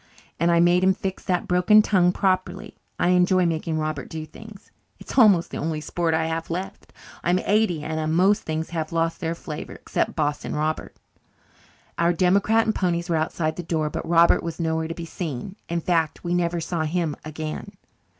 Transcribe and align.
And 0.39 0.49
I 0.49 0.59
made 0.59 0.83
him 0.83 0.95
fix 0.95 1.23
that 1.25 1.47
broken 1.47 1.83
tongue 1.83 2.11
properly. 2.11 2.75
I 2.99 3.09
enjoy 3.09 3.45
making 3.45 3.77
Robert 3.77 4.09
do 4.09 4.25
things. 4.25 4.71
It's 4.99 5.15
almost 5.15 5.51
the 5.51 5.59
only 5.59 5.79
sport 5.79 6.15
I 6.15 6.25
have 6.25 6.49
left. 6.49 6.91
I'm 7.23 7.37
eighty 7.45 7.83
and 7.83 8.11
most 8.15 8.41
things 8.41 8.71
have 8.71 8.91
lost 8.91 9.19
their 9.19 9.35
flavour, 9.35 9.73
except 9.73 10.15
bossing 10.15 10.53
Robert." 10.53 10.95
Our 11.99 12.13
democrat 12.13 12.65
and 12.65 12.73
ponies 12.73 13.11
were 13.11 13.15
outside 13.17 13.57
the 13.57 13.61
door, 13.61 13.91
but 13.91 14.09
Robert 14.09 14.41
was 14.41 14.59
nowhere 14.59 14.87
to 14.87 14.95
be 14.95 15.05
seen; 15.05 15.55
in 15.69 15.81
fact, 15.81 16.23
we 16.23 16.33
never 16.33 16.59
saw 16.59 16.81
him 16.85 17.15
again. 17.23 17.73